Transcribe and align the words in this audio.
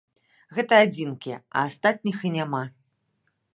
Гэта 0.59 0.73
адзінкі, 0.85 1.35
а 1.55 1.65
астатніх 1.69 2.17
і 2.29 2.35
няма. 2.39 2.65